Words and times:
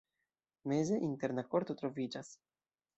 Meze 0.71 0.97
interna 1.09 1.47
korto 1.53 1.79
troviĝas. 1.85 2.37